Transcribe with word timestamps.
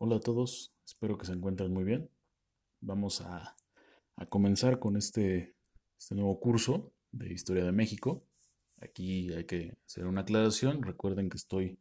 Hola 0.00 0.18
a 0.18 0.20
todos, 0.20 0.72
espero 0.86 1.18
que 1.18 1.26
se 1.26 1.32
encuentren 1.32 1.72
muy 1.72 1.82
bien. 1.82 2.08
Vamos 2.80 3.20
a, 3.20 3.56
comenzar 4.28 4.78
con 4.78 4.96
este, 4.96 5.56
este, 5.98 6.14
nuevo 6.14 6.38
curso 6.38 6.92
de 7.10 7.32
Historia 7.32 7.64
de 7.64 7.72
México. 7.72 8.24
Aquí 8.80 9.32
hay 9.32 9.44
que 9.44 9.76
hacer 9.86 10.06
una 10.06 10.20
aclaración. 10.20 10.84
Recuerden 10.84 11.28
que 11.28 11.36
estoy, 11.36 11.80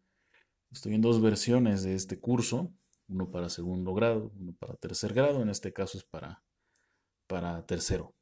en 0.85 1.01
dos 1.01 1.21
versiones 1.21 1.83
de 1.83 1.93
este 1.93 2.19
curso, 2.19 2.73
uno 3.07 3.29
para 3.29 3.49
segundo 3.49 3.93
grado, 3.93 4.31
uno 4.35 4.53
para 4.53 4.73
tercer 4.77 5.13
grado. 5.13 5.43
En 5.43 5.49
este 5.49 5.71
caso 5.71 5.99
es 5.99 6.03
para, 6.03 6.41
para 7.27 7.67
tercero. 7.67 8.15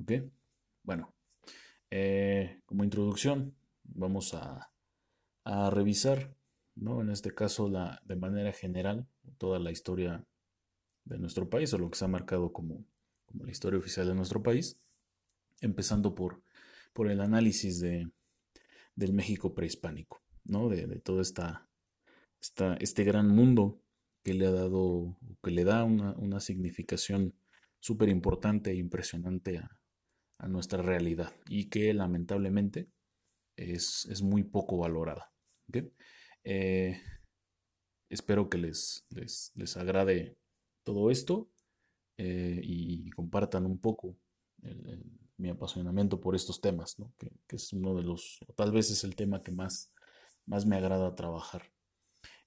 ¿Ok? 0.00 0.12
Bueno, 0.84 1.12
eh, 1.90 2.60
como 2.66 2.84
introducción, 2.84 3.56
vamos 3.82 4.32
a, 4.32 4.70
a 5.42 5.70
revisar 5.70 6.36
¿no? 6.76 7.00
En 7.00 7.10
este 7.10 7.34
caso, 7.34 7.68
la, 7.68 8.00
de 8.04 8.16
manera 8.16 8.52
general, 8.52 9.06
toda 9.38 9.58
la 9.58 9.70
historia 9.70 10.24
de 11.04 11.18
nuestro 11.18 11.48
país, 11.48 11.72
o 11.74 11.78
lo 11.78 11.90
que 11.90 11.98
se 11.98 12.04
ha 12.04 12.08
marcado 12.08 12.52
como, 12.52 12.84
la 13.32 13.50
historia 13.50 13.78
oficial 13.78 14.06
de 14.06 14.14
nuestro 14.14 14.42
país, 14.42 14.78
empezando 15.60 16.14
por, 16.14 16.42
por 16.92 17.10
el 17.10 17.20
análisis 17.20 17.80
de, 17.80 18.08
del 18.94 19.12
México 19.12 19.54
prehispánico, 19.54 20.22
¿no? 20.44 20.68
De, 20.68 20.86
todo 21.00 21.20
esta, 21.20 21.68
este 22.78 23.04
gran 23.04 23.28
mundo 23.28 23.80
que 24.22 24.34
le 24.34 24.46
ha 24.46 24.52
dado, 24.52 25.18
que 25.42 25.50
le 25.50 25.64
da 25.64 25.84
una, 25.84 26.40
significación 26.40 27.34
súper 27.80 28.08
importante 28.08 28.70
e 28.70 28.76
impresionante 28.76 29.58
a, 29.58 29.70
nuestra 30.48 30.82
realidad 30.82 31.32
y 31.48 31.70
que 31.70 31.94
lamentablemente 31.94 32.90
es, 33.56 34.06
es 34.10 34.20
muy 34.20 34.42
poco 34.42 34.76
valorada. 34.76 35.32
Eh, 36.44 37.00
espero 38.10 38.48
que 38.48 38.58
les, 38.58 39.06
les, 39.10 39.76
agrade 39.76 40.36
todo 40.84 41.10
esto 41.10 41.48
eh, 42.18 42.60
y 42.62 43.10
compartan 43.10 43.66
un 43.66 43.78
poco 43.78 44.16
mi 45.36 45.50
apasionamiento 45.50 46.20
por 46.20 46.34
estos 46.34 46.60
temas, 46.60 46.96
que, 47.18 47.56
es 47.56 47.72
uno 47.72 47.94
de 47.94 48.02
los, 48.02 48.40
tal 48.54 48.72
vez 48.72 48.90
es 48.90 49.04
el 49.04 49.16
tema 49.16 49.42
que 49.42 49.52
más, 49.52 49.92
más 50.46 50.64
me 50.64 50.76
agrada 50.76 51.14
trabajar. 51.14 51.62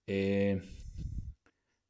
Eh, 0.06 0.62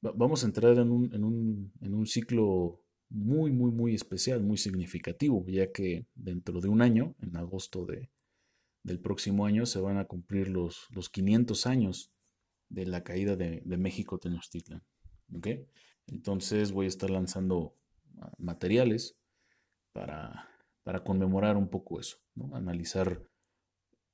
vamos 0.02 0.44
a 0.44 0.48
entrar 0.48 0.78
en 0.78 0.92
un, 0.92 1.14
en, 1.14 1.24
un, 1.24 1.72
en 1.82 1.94
un, 1.94 2.06
ciclo 2.08 2.82
muy, 3.10 3.52
muy, 3.52 3.72
muy 3.72 3.94
especial, 3.94 4.44
muy 4.44 4.58
significativo, 4.58 5.46
ya 5.48 5.72
que 5.72 6.08
dentro 6.16 6.60
de 6.62 6.68
un 6.68 6.82
año, 6.82 7.16
en 7.22 7.38
agosto 7.38 7.86
de, 7.86 8.10
del 8.88 9.00
próximo 9.00 9.46
año 9.46 9.66
se 9.66 9.82
van 9.82 9.98
a 9.98 10.06
cumplir 10.06 10.48
los, 10.48 10.88
los 10.92 11.10
500 11.10 11.68
años 11.68 12.14
de 12.70 12.86
la 12.86 13.04
caída 13.04 13.36
de, 13.36 13.62
México 13.78 14.18
Tenochtitlan. 14.18 14.82
Entonces 16.08 16.72
voy 16.72 16.86
a 16.86 16.90
estar 16.90 17.10
lanzando 17.10 17.76
ah, 18.22 18.32
materiales 18.38 19.18
para, 19.92 20.50
para 20.84 21.04
conmemorar 21.04 21.58
un 21.58 21.68
poco 21.68 22.00
eso, 22.00 22.18
analizar 22.54 23.22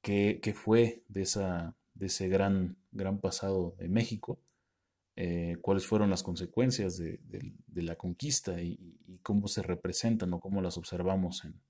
qué, 0.01 0.55
fue 0.55 1.03
de, 1.07 1.21
esa, 1.21 1.77
de 1.93 2.07
ese 2.07 2.27
gran, 2.27 2.75
gran 2.91 3.19
pasado 3.19 3.75
de 3.77 3.89
México, 3.89 4.39
eh, 5.15 5.57
cuáles 5.61 5.85
fueron 5.85 6.09
las 6.09 6.23
consecuencias 6.23 6.97
de, 6.97 7.19
la 7.75 7.95
conquista 7.95 8.59
y, 8.59 8.97
cómo 9.21 9.47
se 9.47 9.61
representan 9.61 10.33
o 10.33 10.41
cómo 10.41 10.61
las 10.61 10.77
observamos 10.77 11.45
en, 11.45 11.61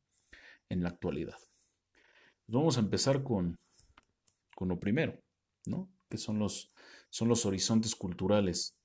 en 0.70 0.82
la 0.82 0.90
actualidad. 0.90 1.38
Vamos 2.54 2.78
a 2.78 2.82
empezar 2.82 3.24
con, 3.24 3.56
con 4.56 4.68
lo 4.68 4.80
primero, 4.80 5.18
¿no? 5.66 5.90
Que 6.08 6.20
son 6.20 6.38
los, 6.38 6.72
son 7.10 7.28
los 7.28 7.48
horizontes 7.48 7.96
culturales 7.96 8.76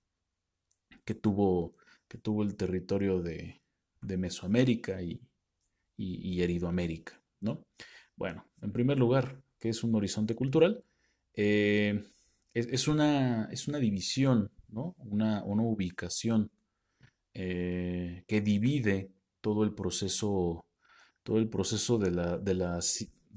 que 1.04 1.14
tuvo, 1.14 1.74
que 2.08 2.16
tuvo 2.16 2.44
el 2.44 2.56
territorio 2.56 3.20
de, 3.20 3.60
de 4.00 4.16
Mesoamérica 4.16 5.02
y, 5.02 5.20
y, 5.98 6.40
Eridoamérica, 6.40 7.20
¿no? 7.40 7.62
Bueno, 8.16 8.46
en 8.62 8.72
primer 8.72 8.98
lugar, 8.98 9.38
¿qué 9.58 9.68
es 9.68 9.84
un 9.84 9.94
horizonte 9.94 10.34
cultural? 10.34 10.82
Eh, 11.34 12.02
es, 12.54 12.88
una, 12.88 13.50
es, 13.52 13.68
una, 13.68 13.78
división, 13.78 14.50
¿no? 14.68 14.94
Una, 14.96 15.44
una 15.44 15.62
ubicación 15.62 16.50
eh, 17.34 18.24
que 18.26 18.40
divide 18.40 19.10
todo 19.42 19.62
el 19.62 19.74
proceso, 19.74 20.64
todo 21.22 21.36
el 21.36 21.50
proceso 21.50 21.98
de 21.98 22.10
la, 22.12 22.38
de 22.38 22.54
la, 22.54 22.80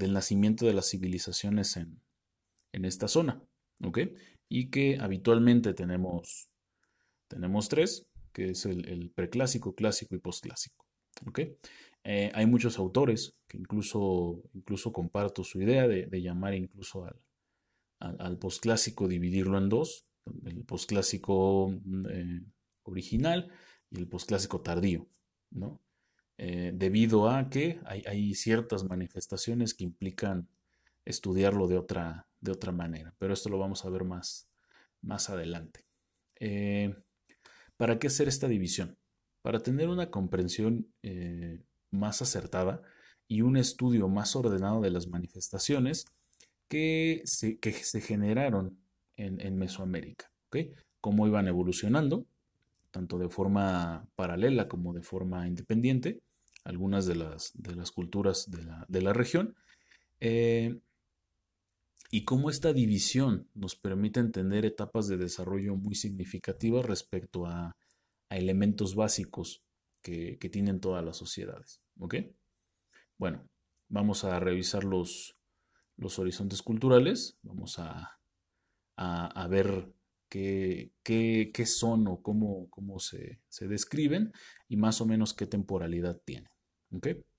del 0.01 0.13
nacimiento 0.13 0.65
de 0.65 0.73
las 0.73 0.89
civilizaciones 0.89 1.77
en, 1.77 2.01
esta 2.73 3.07
zona, 3.07 3.41
¿ok? 3.83 3.99
Y 4.49 4.69
que 4.69 4.97
habitualmente 4.99 5.73
tenemos, 5.73 6.49
tenemos 7.27 7.69
tres, 7.69 8.07
que 8.31 8.51
es 8.51 8.65
el, 8.65 9.11
preclásico, 9.13 9.75
clásico 9.75 10.15
y 10.15 10.19
postclásico, 10.19 10.87
¿ok? 11.27 11.39
Eh, 12.03 12.31
hay 12.33 12.45
muchos 12.45 12.79
autores 12.79 13.35
que 13.47 13.57
incluso, 13.57 14.41
incluso 14.53 14.91
comparto 14.91 15.43
su 15.43 15.61
idea 15.61 15.87
de, 15.87 16.21
llamar 16.21 16.55
incluso 16.55 17.05
al, 17.05 18.17
al, 18.19 18.37
postclásico, 18.37 19.07
dividirlo 19.07 19.57
en 19.57 19.69
dos, 19.69 20.07
el 20.45 20.63
postclásico 20.63 21.73
eh, 22.09 22.41
original 22.83 23.51
y 23.91 23.99
el 23.99 24.07
postclásico 24.07 24.61
tardío, 24.61 25.07
¿no? 25.51 25.79
Eh, 26.43 26.71
debido 26.73 27.29
a 27.29 27.51
que 27.51 27.79
hay, 27.85 28.33
ciertas 28.33 28.83
manifestaciones 28.83 29.75
que 29.75 29.83
implican 29.83 30.47
estudiarlo 31.05 31.67
de 31.67 31.77
otra, 31.77 32.25
de 32.39 32.51
otra 32.51 32.71
manera, 32.71 33.13
pero 33.19 33.31
esto 33.31 33.47
lo 33.49 33.59
vamos 33.59 33.85
a 33.85 33.91
ver 33.91 34.05
más, 34.05 34.49
más 35.03 35.29
adelante. 35.29 35.85
Eh, 36.39 36.95
¿Para 37.77 37.99
qué 37.99 38.07
hacer 38.07 38.27
esta 38.27 38.47
división? 38.47 38.97
Para 39.43 39.59
tener 39.59 39.87
una 39.87 40.09
comprensión 40.09 40.87
eh, 41.03 41.59
más 41.91 42.23
acertada 42.23 42.81
y 43.27 43.41
un 43.41 43.55
estudio 43.55 44.07
más 44.07 44.35
ordenado 44.35 44.81
de 44.81 44.89
las 44.89 45.05
manifestaciones 45.05 46.07
que 46.67 47.21
se, 47.23 47.59
que 47.59 47.71
se 47.71 48.01
generaron 48.01 48.79
en, 49.15 49.59
Mesoamérica. 49.59 50.31
Cómo 51.01 51.27
iban 51.27 51.47
evolucionando, 51.47 52.25
tanto 52.89 53.19
de 53.19 53.29
forma 53.29 54.07
paralela 54.15 54.67
como 54.67 54.91
de 54.91 55.03
forma 55.03 55.47
independiente, 55.47 56.19
algunas 56.63 57.05
de 57.05 57.15
las, 57.15 57.51
de 57.55 57.75
las 57.75 57.91
culturas 57.91 58.49
de 58.49 59.01
la, 59.01 59.13
región, 59.13 59.55
eh, 60.19 60.79
y 62.11 62.25
cómo 62.25 62.49
esta 62.49 62.73
división 62.73 63.49
nos 63.53 63.75
permite 63.75 64.19
entender 64.19 64.65
etapas 64.65 65.07
de 65.07 65.17
desarrollo 65.17 65.75
muy 65.75 65.95
significativas 65.95 66.85
respecto 66.85 67.45
a, 67.45 67.75
elementos 68.29 68.95
básicos 68.95 69.63
que, 70.01 70.37
tienen 70.51 70.79
todas 70.79 71.03
las 71.03 71.17
sociedades. 71.17 71.81
¿Ok? 71.99 72.15
Bueno, 73.17 73.47
vamos 73.89 74.23
a 74.23 74.39
revisar 74.39 74.83
los, 74.83 75.37
los 75.97 76.17
horizontes 76.17 76.61
culturales, 76.61 77.37
vamos 77.43 77.77
a, 77.77 78.19
a, 78.95 79.47
ver 79.47 79.93
qué, 80.29 80.93
qué, 81.03 81.65
son 81.65 82.07
o 82.07 82.21
cómo, 82.21 82.69
cómo 82.69 82.99
se, 82.99 83.41
se, 83.49 83.67
describen 83.67 84.31
y 84.67 84.77
más 84.77 85.01
o 85.01 85.05
menos 85.05 85.33
qué 85.33 85.45
temporalidad 85.45 86.21
tienen. 86.25 86.50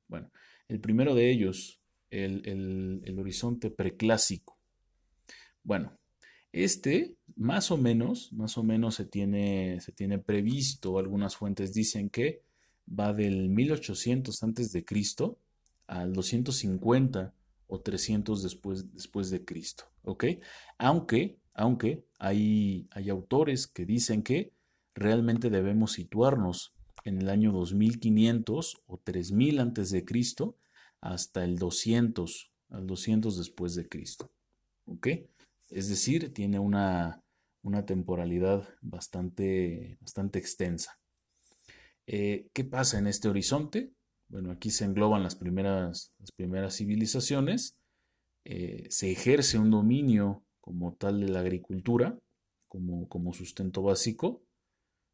Bueno, 0.08 0.30
el 0.68 0.80
primero 0.80 1.14
de 1.14 1.30
ellos, 1.30 1.80
el, 2.10 3.14
horizonte 3.18 3.70
preclásico. 3.70 4.58
Bueno, 5.62 5.98
este, 6.52 7.16
más 7.36 7.70
o 7.70 7.76
menos, 7.76 8.32
más 8.32 8.58
o 8.58 8.62
menos 8.62 8.96
se 8.96 9.04
tiene, 9.04 9.80
se 9.80 9.92
tiene 9.92 10.18
previsto, 10.18 10.98
algunas 10.98 11.36
fuentes 11.36 11.72
dicen 11.72 12.10
que 12.10 12.42
va 12.88 13.12
del 13.12 13.48
1800 13.48 14.42
antes 14.42 14.72
de 14.72 14.84
Cristo 14.84 15.38
al 15.86 16.12
250 16.12 17.34
o 17.68 17.80
300 17.80 18.42
después, 18.42 18.92
después 18.92 19.30
de 19.30 19.44
Cristo, 19.44 19.84
¿ok? 20.02 20.24
Aunque, 20.78 21.38
aunque 21.54 22.04
hay, 22.18 22.86
hay 22.90 23.08
autores 23.08 23.66
que 23.66 23.86
dicen 23.86 24.22
que 24.22 24.52
realmente 24.94 25.48
debemos 25.48 25.92
situarnos 25.92 26.74
en 27.04 27.18
el 27.20 27.28
año 27.28 27.52
2500 27.52 28.82
o 28.86 28.98
3000 28.98 29.60
antes 29.60 29.90
de 29.90 30.04
Cristo 30.04 30.56
hasta 31.00 31.44
el 31.44 31.58
200, 31.58 32.52
al 32.70 32.86
200 32.86 33.36
después 33.36 33.74
de 33.74 33.88
Cristo. 33.88 34.30
¿Ok? 34.86 35.08
Es 35.70 35.88
decir, 35.88 36.32
tiene 36.32 36.58
una, 36.58 37.22
una 37.62 37.86
temporalidad 37.86 38.68
bastante, 38.80 39.98
bastante 40.00 40.38
extensa. 40.38 40.98
Eh, 42.06 42.48
¿Qué 42.52 42.64
pasa 42.64 42.98
en 42.98 43.06
este 43.06 43.28
horizonte? 43.28 43.92
Bueno, 44.28 44.50
aquí 44.50 44.70
se 44.70 44.84
engloban 44.84 45.22
las 45.22 45.34
primeras, 45.34 46.12
primeras 46.36 46.76
civilizaciones, 46.76 47.76
eh, 48.44 48.86
se 48.90 49.12
ejerce 49.12 49.58
un 49.58 49.70
dominio 49.70 50.42
como 50.60 50.94
tal 50.94 51.20
de 51.20 51.28
la 51.28 51.40
agricultura, 51.40 52.18
como, 52.68 53.08
como 53.08 53.32
sustento 53.32 53.82
básico 53.82 54.42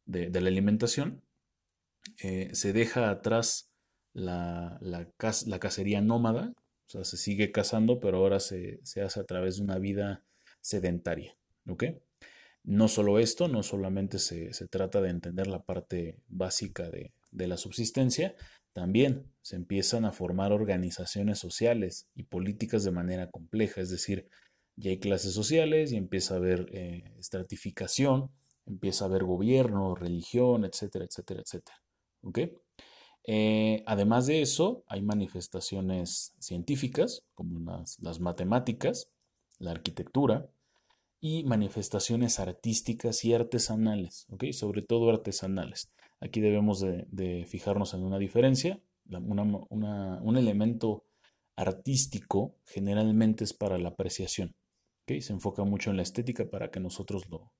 de 0.05 0.41
la 0.41 0.47
alimentación, 0.47 1.21
eh, 2.21 2.49
se 2.53 2.73
deja 2.73 3.09
atrás 3.09 3.71
la, 4.13 4.77
la, 4.81 5.59
cacería 5.59 6.01
nómada, 6.01 6.53
o 6.87 6.89
sea, 6.89 7.03
se 7.03 7.17
sigue 7.17 7.51
cazando, 7.51 7.99
pero 7.99 8.17
ahora 8.17 8.39
se, 8.39 8.81
hace 9.03 9.19
a 9.19 9.23
través 9.23 9.57
de 9.57 9.63
una 9.63 9.77
vida 9.77 10.23
sedentaria. 10.61 11.37
No 12.63 12.87
solo 12.87 13.19
esto, 13.19 13.47
no 13.47 13.63
solamente 13.63 14.19
se, 14.19 14.49
trata 14.69 15.01
de 15.01 15.09
entender 15.09 15.47
la 15.47 15.63
parte 15.63 16.17
básica 16.27 16.89
de, 16.89 17.13
de 17.31 17.47
la 17.47 17.57
subsistencia, 17.57 18.35
también 18.73 19.31
se 19.41 19.55
empiezan 19.55 20.05
a 20.05 20.11
formar 20.11 20.51
organizaciones 20.51 21.39
sociales 21.39 22.07
y 22.15 22.23
políticas 22.23 22.83
de 22.83 22.91
manera 22.91 23.29
compleja, 23.29 23.81
es 23.81 23.89
decir, 23.89 24.27
ya 24.79 24.91
hay 24.91 24.99
clases 24.99 25.33
sociales 25.33 25.91
y 25.91 25.97
empieza 25.97 26.35
a 26.35 26.37
haber 26.37 26.69
eh, 26.71 27.13
estratificación, 27.17 28.31
empieza 28.65 29.05
a 29.05 29.07
haber 29.09 29.25
gobierno, 29.25 29.95
religión, 29.95 30.63
etcétera, 30.63 31.05
etcétera, 31.05 31.41
etcétera. 31.41 31.77
¿Ok? 32.21 32.39
Eh, 33.25 33.83
además 33.85 34.25
de 34.27 34.41
eso, 34.41 34.83
hay 34.87 35.01
manifestaciones 35.01 36.33
científicas, 36.39 37.23
como 37.35 37.59
las, 37.99 38.19
matemáticas, 38.19 39.11
la 39.59 39.71
arquitectura, 39.71 40.49
y 41.21 41.43
manifestaciones 41.43 42.39
artísticas 42.39 43.25
y 43.25 43.33
artesanales, 43.33 44.25
¿ok? 44.29 44.45
Sobre 44.51 44.81
todo 44.81 45.09
artesanales. 45.09 45.91
Aquí 46.21 46.39
debemos 46.39 46.79
de, 46.79 47.45
fijarnos 47.47 47.93
en 47.93 48.03
una 48.03 48.17
diferencia. 48.17 48.81
un 49.09 50.37
elemento 50.37 51.03
artístico 51.57 52.55
generalmente 52.65 53.43
es 53.43 53.53
para 53.53 53.77
la 53.77 53.89
apreciación. 53.89 54.55
Se 55.07 55.33
enfoca 55.33 55.63
mucho 55.63 55.89
en 55.89 55.97
la 55.97 56.03
estética 56.03 56.49
para 56.49 56.69
que 56.69 56.79
nosotros 56.79 57.27
lo, 57.29 57.51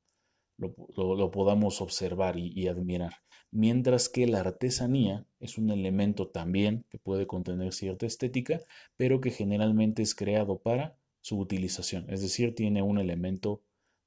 lo, 0.60 1.32
podamos 1.32 1.82
observar 1.82 2.38
y, 2.38 2.68
admirar. 2.68 3.14
Mientras 3.52 4.10
que 4.10 4.28
la 4.28 4.42
artesanía 4.42 5.26
es 5.40 5.58
un 5.58 5.72
elemento 5.72 6.28
también 6.28 6.86
que 6.90 7.00
puede 7.00 7.26
contener 7.26 7.74
cierta 7.74 8.06
estética, 8.06 8.60
pero 8.96 9.22
que 9.22 9.32
generalmente 9.32 10.02
es 10.02 10.14
creado 10.14 10.60
para 10.60 10.98
su 11.22 11.40
utilización, 11.40 12.06
es 12.10 12.22
decir, 12.22 12.56
tiene 12.56 12.82
un 12.82 13.00
elemento 13.00 13.62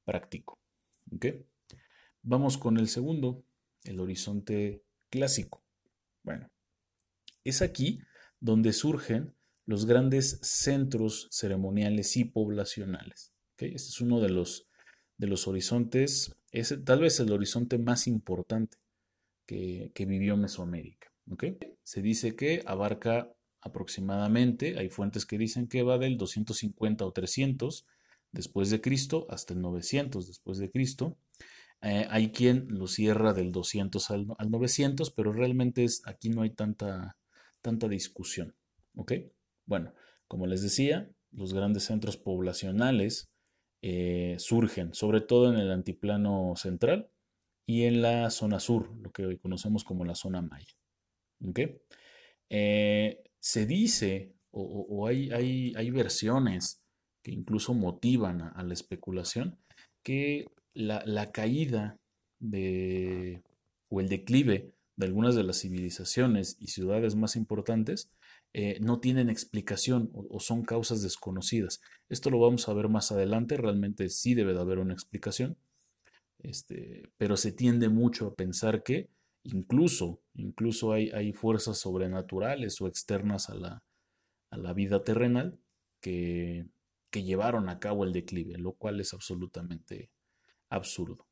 práctico. 0.05 0.59
Vamos 2.23 2.57
con 2.57 2.79
el 2.79 2.89
segundo, 2.89 3.43
el 3.85 4.01
horizonte 4.01 4.83
clásico. 5.11 5.63
Bueno, 6.23 6.49
es 7.45 7.63
aquí 7.63 8.01
donde 8.41 8.73
surgen 8.73 9.35
los 9.67 9.87
grandes 9.87 10.39
centros 10.43 11.29
ceremoniales 11.31 12.17
y 12.17 12.25
poblacionales. 12.25 13.33
Este 13.59 13.75
es 13.77 14.01
uno 14.01 14.21
de 14.21 14.29
los, 14.29 14.69
de 15.19 15.27
los 15.27 15.47
horizontes, 15.47 16.37
es 16.53 16.79
tal 16.85 17.01
vez 17.01 17.19
el 17.19 17.33
horizonte 17.33 17.79
más 17.79 18.07
importante 18.07 18.77
que, 19.47 19.91
vivió 20.07 20.37
Mesoamérica. 20.37 21.13
Se 21.83 22.03
dice 22.03 22.37
que 22.37 22.63
abarca 22.67 23.33
aproximadamente, 23.61 24.79
hay 24.79 24.89
fuentes 24.89 25.25
que 25.25 25.39
dicen 25.39 25.69
que 25.69 25.83
va 25.83 25.99
del 25.99 26.19
250 26.19 27.05
o 27.05 27.13
300 27.13 27.87
después 28.33 28.71
de 28.71 28.81
Cristo 28.81 29.27
hasta 29.31 29.55
el 29.55 29.61
900 29.61 30.27
después 30.27 30.59
de 30.59 30.71
Cristo. 30.71 31.17
Eh, 31.81 32.07
hay 32.11 32.31
quien 32.31 32.67
lo 32.69 32.87
cierra 32.87 33.33
del 33.33 33.51
200 33.51 34.11
al, 34.11 34.27
900, 34.27 35.11
pero 35.11 35.33
realmente 35.33 35.85
es, 35.85 36.03
aquí 36.07 36.29
no 36.29 36.43
hay 36.43 36.51
tanta, 36.51 37.17
tanta 37.61 37.89
discusión. 37.89 38.55
Bueno, 39.67 39.95
como 40.29 40.47
les 40.47 40.63
decía, 40.63 41.11
los 41.31 41.55
grandes 41.55 41.85
centros 41.85 42.17
poblacionales 42.17 43.32
eh, 43.83 44.37
surgen, 44.39 44.95
sobre 44.95 45.21
todo 45.21 45.53
en 45.53 45.59
el 45.59 45.73
antiplano 45.73 46.55
central 46.57 47.11
y 47.67 47.83
en 47.83 48.01
la 48.01 48.31
zona 48.31 48.61
sur, 48.61 48.95
lo 48.97 49.11
que 49.11 49.27
hoy 49.27 49.39
conocemos 49.39 49.83
como 49.83 50.05
la 50.05 50.15
zona 50.15 50.41
maya. 50.41 50.75
Eh, 52.49 53.25
se 53.41 53.67
dice, 53.67 54.35
o, 54.53 55.07
hay, 55.07 55.31
hay, 55.31 55.91
versiones 55.91 56.81
que 57.23 57.33
incluso 57.33 57.75
motivan 57.75 58.43
a 58.55 58.63
la 58.63 58.75
especulación, 58.75 59.59
que 60.05 60.47
la, 60.75 61.33
caída 61.33 61.99
de, 62.39 63.43
o 63.89 64.01
el 64.01 64.09
declive 64.09 64.75
de 64.97 65.07
algunas 65.07 65.35
de 65.35 65.43
las 65.43 65.61
civilizaciones 65.61 66.57
y 66.61 66.69
ciudades 66.69 67.17
más 67.17 67.35
importantes 67.35 68.13
eh, 68.55 68.79
no 68.81 69.01
tienen 69.01 69.31
explicación 69.31 70.11
o, 70.13 70.39
son 70.41 70.63
causas 70.63 71.03
desconocidas. 71.03 71.81
Esto 72.09 72.31
lo 72.31 72.39
vamos 72.39 72.69
a 72.69 72.75
ver 72.75 72.89
más 72.89 73.11
adelante, 73.11 73.57
realmente 73.57 74.09
sí 74.09 74.35
debe 74.35 74.53
de 74.53 74.61
haber 74.61 74.79
una 74.79 74.93
explicación, 74.93 75.57
este, 76.39 77.11
pero 77.17 77.37
se 77.37 77.53
tiende 77.53 77.89
mucho 77.89 78.27
a 78.27 78.35
pensar 78.35 78.83
que 78.83 79.09
incluso, 79.45 80.21
incluso 80.35 80.93
hay, 80.93 81.11
hay 81.11 81.33
fuerzas 81.33 81.79
sobrenaturales 81.79 82.81
o 82.81 82.87
externas 82.87 83.49
a 83.49 83.55
la, 83.55 83.83
a 84.51 84.57
la 84.59 84.73
vida 84.75 85.03
terrenal 85.03 85.59
que, 86.01 86.67
que 87.11 87.23
llevaron 87.23 87.69
a 87.69 87.79
cabo 87.79 88.05
el 88.05 88.13
declive, 88.13 88.59
lo 88.59 88.73
cual 88.73 89.01
es 89.01 89.15
absolutamente 89.15 90.11
absurdo. 90.69 91.27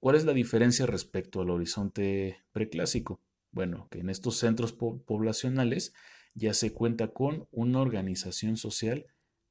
¿Cuál 0.00 0.16
es 0.16 0.24
la 0.24 0.32
diferencia 0.32 0.86
respecto 0.86 1.40
al 1.40 1.50
horizonte 1.50 2.38
preclásico? 2.52 3.20
Bueno, 3.58 3.88
que 3.90 3.98
en 3.98 4.08
estos 4.08 4.36
centros 4.36 4.72
poblacionales 4.72 5.92
ya 6.32 6.54
se 6.54 6.72
cuenta 6.72 7.08
con 7.08 7.48
una 7.50 7.80
organización 7.80 8.56
social 8.56 9.06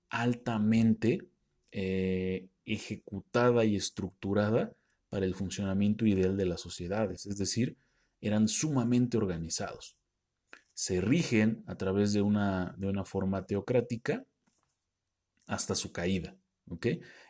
altamente 0.07 1.27
eh, 1.73 2.47
ejecutada 2.63 3.65
y 3.65 3.75
estructurada 3.75 4.73
para 5.09 5.25
el 5.25 5.35
funcionamiento 5.35 6.05
ideal 6.05 6.37
de 6.37 6.45
las 6.45 6.61
sociedades, 6.61 7.25
es 7.25 7.37
decir, 7.37 7.75
eran 8.21 8.47
sumamente 8.47 9.17
organizados. 9.17 9.97
Se 10.73 11.01
rigen 11.01 11.65
a 11.67 11.75
través 11.75 12.13
de 12.13 12.21
una, 12.21 12.75
de 12.77 12.87
una 12.87 13.03
forma 13.03 13.45
teocrática 13.45 14.25
hasta 15.47 15.75
su 15.75 15.91
caída. 15.91 16.33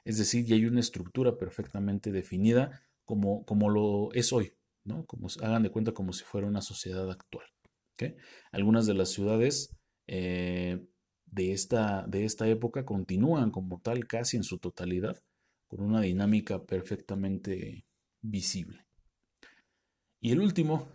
Es 0.06 0.20
decir, 0.20 0.46
ya 0.46 0.54
hay 0.54 0.66
una 0.68 0.82
estructura 0.82 1.40
perfectamente 1.40 2.12
definida 2.12 2.84
como, 3.04 3.46
como 3.46 3.68
lo 3.72 4.14
es 4.14 4.32
hoy, 4.32 4.54
hagan 5.42 5.64
de 5.64 5.72
cuenta 5.72 5.94
como 5.94 6.14
si 6.14 6.24
fuera 6.24 6.48
una 6.48 6.62
sociedad 6.62 7.10
actual, 7.10 7.46
Algunas 8.52 8.86
de 8.86 8.94
las 8.94 9.10
ciudades 9.10 9.76
eh, 10.08 10.86
de, 11.26 11.52
esta, 11.52 12.06
de 12.08 12.26
esta 12.26 12.48
época 12.48 12.86
continúan 12.86 13.52
como 13.52 13.80
tal 13.82 14.08
casi 14.08 14.38
en 14.38 14.44
su 14.44 14.60
totalidad, 14.60 15.22
con 15.68 15.82
una 15.82 16.02
dinámica 16.02 16.64
perfectamente 16.66 17.86
visible. 18.22 18.86
Y 20.20 20.32
el 20.32 20.40
último, 20.40 20.90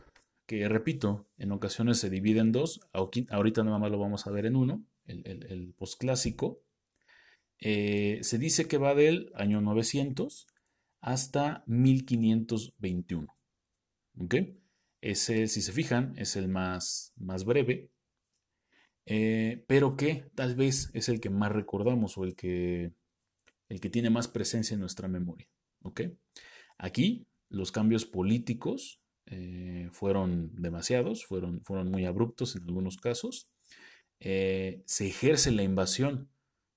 que 0.46 0.68
repito, 0.68 1.28
en 1.38 1.52
ocasiones 1.52 1.98
se 1.98 2.10
divide 2.10 2.40
en 2.40 2.52
dos, 2.52 2.80
ahorita 2.92 3.62
nada 3.64 3.78
más 3.78 3.90
lo 3.90 3.98
vamos 3.98 4.26
a 4.26 4.30
ver 4.30 4.46
en 4.46 4.56
uno, 4.56 4.84
el, 5.04 5.22
el, 5.26 5.46
el 5.50 5.74
posclásico, 5.74 6.62
eh, 7.64 8.18
se 8.22 8.38
dice 8.38 8.66
que 8.66 8.76
va 8.76 8.94
del 8.94 9.30
año 9.34 9.60
900 9.60 10.48
hasta 11.00 11.62
1521. 11.66 13.28
¿Ok? 14.18 14.34
Ese, 15.00 15.48
si 15.48 15.62
se 15.62 15.72
fijan, 15.72 16.14
es 16.16 16.36
el 16.36 16.48
más, 16.48 17.12
más 17.16 17.44
breve, 17.44 17.90
eh, 19.06 19.64
pero 19.66 19.96
que 19.96 20.30
tal 20.34 20.54
vez 20.54 20.90
es 20.94 21.08
el 21.08 21.20
que 21.20 21.30
más 21.30 21.50
recordamos 21.50 22.16
o 22.18 22.24
el 22.24 22.36
que, 22.36 22.92
el 23.68 23.80
que 23.80 23.90
tiene 23.90 24.10
más 24.10 24.28
presencia 24.28 24.74
en 24.74 24.80
nuestra 24.80 25.08
memoria. 25.08 25.48
¿Ok? 25.82 26.02
Aquí 26.78 27.26
los 27.48 27.72
cambios 27.72 28.04
políticos 28.04 29.00
eh, 29.26 29.88
fueron 29.90 30.54
demasiados, 30.54 31.26
fueron, 31.26 31.62
fueron 31.64 31.90
muy 31.90 32.04
abruptos 32.04 32.54
en 32.56 32.62
algunos 32.64 32.96
casos. 32.96 33.48
se 34.20 35.06
ejerce 35.06 35.50
la 35.50 35.64
invasión 35.64 36.32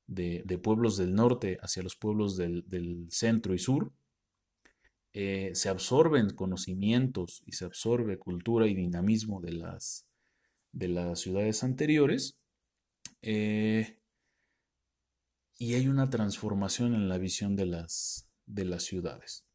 de, 0.07 0.59
pueblos 0.61 0.97
del 0.97 1.13
norte 1.15 1.57
hacia 1.61 1.83
los 1.83 1.95
pueblos 1.95 2.37
del, 2.37 3.07
centro 3.09 3.53
y 3.53 3.59
sur, 3.59 3.91
eh, 5.17 5.51
se 5.53 5.69
absorben 5.69 6.31
conocimientos 6.31 7.41
y 7.45 7.53
se 7.53 7.63
absorbe 7.63 8.19
cultura 8.19 8.67
y 8.67 8.75
dinamismo 8.75 9.39
de 9.39 9.53
las, 9.53 10.05
de 10.73 10.89
las 10.89 11.21
ciudades 11.21 11.63
anteriores, 11.63 12.37
eh, 13.21 13.95
y 15.57 15.75
hay 15.75 15.87
una 15.87 16.09
transformación 16.09 16.95
en 16.95 17.07
la 17.07 17.17
visión 17.17 17.55
de 17.55 17.65
las, 17.65 18.27
de 18.45 18.65
las 18.65 18.83
ciudades. 18.83 19.45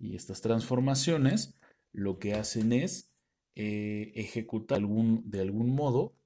Y 0.00 0.16
estas 0.16 0.40
transformaciones 0.40 1.54
lo 1.92 2.18
que 2.18 2.34
hacen 2.34 2.72
es 2.72 3.12
eh, 3.54 4.10
ejecutar 4.16 4.78
algún, 4.78 5.22
de 5.30 5.40
algún 5.40 5.72
modo 5.72 6.16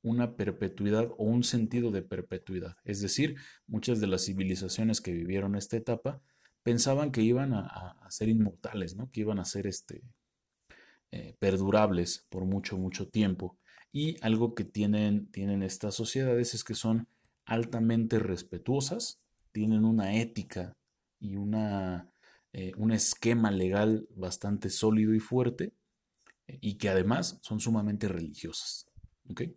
una 0.00 0.34
perpetuidad 0.34 1.10
o 1.18 1.24
un 1.24 1.44
sentido 1.44 1.90
de 1.90 2.00
perpetuidad. 2.00 2.78
Es 2.84 3.02
decir, 3.02 3.36
muchas 3.66 4.00
de 4.00 4.06
las 4.06 4.24
civilizaciones 4.24 5.02
que 5.02 5.12
vivieron 5.12 5.56
esta 5.56 5.76
etapa 5.76 6.22
pensaban 6.62 7.12
que 7.12 7.22
iban 7.22 7.54
a, 7.54 7.96
ser 8.08 8.28
inmortales, 8.28 8.96
¿no? 8.96 9.10
que 9.10 9.20
iban 9.20 9.38
a 9.38 9.44
ser 9.44 9.66
este, 9.68 10.02
eh, 11.12 11.36
perdurables 11.38 12.26
por 12.28 12.44
mucho, 12.44 12.76
mucho 12.76 13.08
tiempo. 13.08 13.56
Y 13.92 14.16
algo 14.20 14.54
que 14.54 14.64
tienen, 14.64 15.30
tienen 15.30 15.62
estas 15.62 15.94
sociedades 15.94 16.54
es 16.54 16.64
que 16.64 16.74
son 16.74 17.08
altamente 17.44 18.18
respetuosas, 18.18 19.20
tienen 19.52 19.84
una 19.84 20.16
ética 20.16 20.76
y 21.18 21.36
una, 21.36 22.10
eh, 22.52 22.72
un 22.76 22.92
esquema 22.92 23.50
legal 23.50 24.08
bastante 24.14 24.70
sólido 24.70 25.14
y 25.14 25.20
fuerte, 25.20 25.72
eh, 26.46 26.58
y 26.60 26.78
que 26.78 26.88
además 26.88 27.38
son 27.42 27.60
sumamente 27.60 28.08
religiosas. 28.08 28.86
¿okay? 29.28 29.56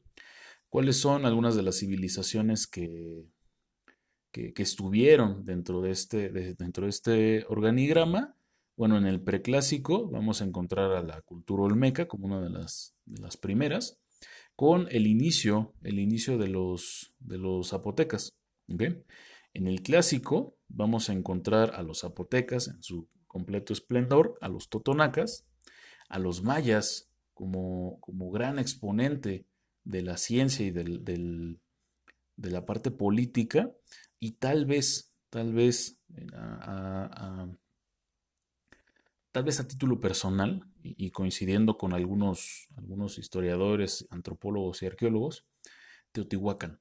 ¿Cuáles 0.70 0.98
son 0.98 1.26
algunas 1.26 1.56
de 1.56 1.64
las 1.64 1.78
civilizaciones 1.80 2.66
que, 2.66 3.26
que, 4.34 4.54
estuvieron 4.58 5.46
dentro 5.46 5.82
de, 5.82 5.92
este, 5.92 6.30
dentro 6.56 6.86
de 6.86 6.90
este 6.90 7.46
organigrama. 7.48 8.36
Bueno, 8.76 8.98
en 8.98 9.06
el 9.06 9.22
preclásico 9.22 10.10
vamos 10.10 10.42
a 10.42 10.46
encontrar 10.46 10.92
a 10.92 11.04
la 11.04 11.22
cultura 11.22 11.64
olmeca 11.64 12.08
como 12.08 12.26
una 12.26 12.42
de 12.42 12.50
las, 12.50 12.96
las 13.06 13.38
primeras, 13.38 14.00
con 14.56 14.88
el 14.90 15.06
inicio, 15.06 15.76
el 15.84 16.00
inicio 16.00 16.40
de 16.40 16.48
los, 16.48 17.14
de 17.20 17.38
los 17.38 17.70
zapotecas. 17.70 18.34
En 18.68 19.68
el 19.68 19.84
clásico 19.84 20.58
vamos 20.68 21.10
a 21.10 21.14
encontrar 21.14 21.76
a 21.76 21.84
los 21.84 22.00
zapotecas 22.02 22.68
en 22.70 22.82
su 22.82 23.08
completo 23.28 23.72
esplendor, 23.72 24.36
a 24.42 24.50
los 24.50 24.68
totonacas, 24.68 25.46
a 26.10 26.18
los 26.18 26.42
mayas 26.42 27.12
como, 27.36 28.00
como 28.00 28.32
gran 28.32 28.58
exponente 28.58 29.46
de 29.84 30.02
la 30.02 30.18
ciencia 30.18 30.66
y 30.66 30.72
del, 30.72 31.04
de 31.04 32.52
la 32.52 32.66
parte 32.66 32.90
política, 32.90 33.72
y 34.24 34.32
tal 34.32 34.66
vez, 34.66 35.14
tal 35.30 35.52
vez, 35.52 36.00
eh, 36.16 36.28
tal 39.34 39.44
vez 39.44 39.60
a 39.60 39.68
título 39.68 40.00
personal, 40.00 40.66
y, 40.82 41.12
coincidiendo 41.12 41.78
con 41.78 41.92
algunos, 41.94 42.70
algunos 42.78 43.18
historiadores, 43.18 44.08
antropólogos 44.12 44.82
y 44.82 44.86
arqueólogos, 44.86 45.46
Teotihuacán, 46.14 46.80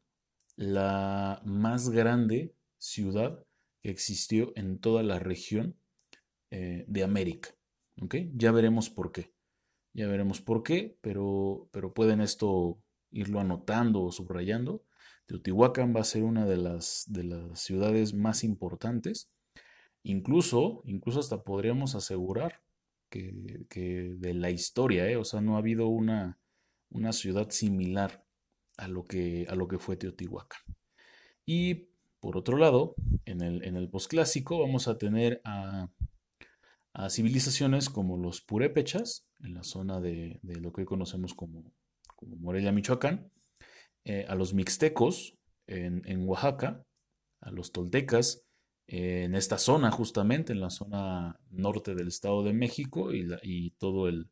la 0.54 1.42
más 1.44 1.90
grande 1.90 2.54
ciudad 2.78 3.44
que 3.80 3.90
existió 3.90 4.52
en 4.54 4.78
toda 4.78 5.02
la 5.02 5.18
región 5.18 5.76
eh, 6.52 6.84
de 6.86 7.02
América. 7.02 7.56
Ya 8.34 8.52
veremos 8.52 8.88
por 8.88 9.10
qué. 9.10 9.32
Ya 9.94 10.06
veremos 10.06 10.40
por 10.40 10.62
qué, 10.62 10.96
pero, 11.00 11.68
pero 11.72 11.92
pueden 11.92 12.20
esto 12.20 12.80
irlo 13.10 13.40
anotando 13.40 14.04
o 14.04 14.12
subrayando. 14.12 14.84
Teotihuacán 15.26 15.94
va 15.94 16.00
a 16.00 16.04
ser 16.04 16.24
una 16.24 16.46
de 16.46 16.56
las, 16.56 17.04
de 17.08 17.24
las 17.24 17.60
ciudades 17.60 18.14
más 18.14 18.44
importantes. 18.44 19.30
Incluso, 20.02 20.82
incluso 20.84 21.20
hasta 21.20 21.44
podríamos 21.44 21.94
asegurar 21.94 22.60
que, 23.08 24.14
de 24.18 24.34
la 24.34 24.50
historia, 24.50 25.08
¿eh? 25.08 25.16
o 25.16 25.24
sea, 25.24 25.40
no 25.40 25.56
ha 25.56 25.58
habido 25.58 25.88
una, 25.88 26.38
una 26.90 27.12
ciudad 27.12 27.50
similar 27.50 28.24
a 28.78 28.88
lo 28.88 29.04
que, 29.04 29.46
a 29.48 29.54
lo 29.54 29.68
que 29.68 29.78
fue 29.78 29.96
Teotihuacán. 29.96 30.60
Y 31.44 31.88
por 32.20 32.36
otro 32.36 32.56
lado, 32.56 32.94
en 33.24 33.42
el, 33.42 33.64
en 33.64 33.76
el 33.76 33.88
posclásico 33.88 34.60
vamos 34.60 34.88
a 34.88 34.96
tener 34.96 35.40
a, 35.44 35.88
civilizaciones 37.08 37.88
como 37.88 38.16
los 38.16 38.40
purépechas, 38.42 39.26
en 39.40 39.54
la 39.54 39.64
zona 39.64 40.00
de, 40.00 40.38
lo 40.42 40.72
que 40.72 40.82
hoy 40.82 40.86
conocemos 40.86 41.34
como, 41.34 41.64
como 42.16 42.36
Morelia, 42.36 42.70
Michoacán, 42.70 43.30
eh, 44.04 44.26
a 44.28 44.34
los 44.34 44.54
mixtecos 44.54 45.36
en, 45.66 46.28
Oaxaca, 46.28 46.84
a 47.40 47.50
los 47.50 47.72
toltecas 47.72 48.44
en 48.86 49.34
esta 49.34 49.58
zona 49.58 49.90
justamente, 49.90 50.52
en 50.52 50.60
la 50.60 50.70
zona 50.70 51.40
norte 51.50 51.94
del 51.94 52.08
Estado 52.08 52.42
de 52.42 52.52
México 52.52 53.12
y, 53.12 53.70
todo 53.78 54.08
el, 54.08 54.28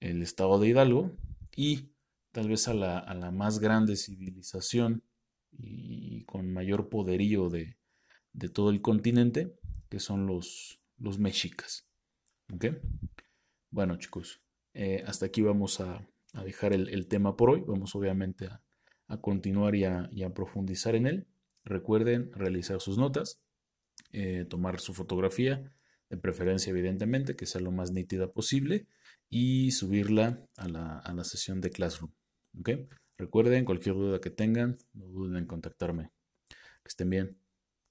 Estado 0.00 0.58
de 0.58 0.68
Hidalgo, 0.68 1.12
y 1.54 1.90
tal 2.32 2.48
vez 2.48 2.68
a 2.68 2.74
la, 2.74 3.30
más 3.32 3.58
grande 3.58 3.96
civilización 3.96 5.02
y 5.50 6.24
con 6.24 6.52
mayor 6.52 6.88
poderío 6.88 7.50
de, 7.50 7.76
todo 8.52 8.70
el 8.70 8.80
continente, 8.80 9.54
que 9.90 9.98
son 10.00 10.26
los, 10.26 10.80
los 10.96 11.18
mexicas. 11.18 11.86
Bueno 13.70 13.96
chicos, 13.96 14.42
eh, 14.74 15.02
hasta 15.06 15.26
aquí 15.26 15.42
vamos 15.42 15.80
a, 15.80 16.06
dejar 16.44 16.72
el, 16.72 17.06
tema 17.08 17.36
por 17.36 17.50
hoy. 17.50 17.62
Vamos 17.66 17.94
obviamente 17.94 18.46
a, 18.46 18.62
a 19.12 19.20
continuar 19.20 19.74
y 19.74 19.84
a, 19.84 20.08
profundizar 20.34 20.94
en 20.94 21.06
él. 21.06 21.26
Recuerden 21.64 22.32
realizar 22.32 22.80
sus 22.80 22.96
notas, 22.96 23.40
eh, 24.12 24.46
tomar 24.48 24.80
su 24.80 24.94
fotografía, 24.94 25.70
de 26.08 26.16
preferencia 26.16 26.70
evidentemente 26.70 27.36
que 27.36 27.46
sea 27.46 27.60
lo 27.60 27.72
más 27.72 27.92
nítida 27.92 28.32
posible 28.32 28.86
y 29.28 29.70
subirla 29.72 30.46
a 30.56 30.68
la, 30.68 31.24
sesión 31.24 31.60
de 31.60 31.70
Classroom. 31.70 32.12
Recuerden, 33.18 33.64
cualquier 33.64 33.94
duda 33.94 34.20
que 34.20 34.30
tengan, 34.30 34.78
no 34.94 35.06
duden 35.06 35.36
en 35.36 35.46
contactarme. 35.46 36.10
Que 36.48 36.88
estén 36.88 37.10
bien. 37.10 37.41